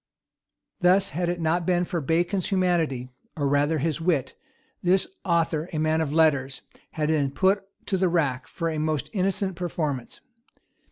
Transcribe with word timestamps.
[]Thus, 0.81 1.09
had 1.11 1.29
it 1.29 1.39
not 1.39 1.63
been 1.63 1.85
for 1.85 2.01
Bacon's 2.01 2.49
humanity, 2.49 3.09
or 3.37 3.47
rather 3.47 3.77
his 3.77 4.01
wit, 4.01 4.33
this 4.81 5.05
author, 5.23 5.69
a 5.73 5.77
man 5.77 6.01
of 6.01 6.11
letters, 6.11 6.63
had 6.93 7.09
been 7.09 7.29
put 7.29 7.67
to 7.85 7.97
the 7.97 8.09
rack 8.09 8.47
for 8.47 8.69
a 8.71 8.79
most 8.79 9.11
innocent 9.13 9.55
performance. 9.55 10.19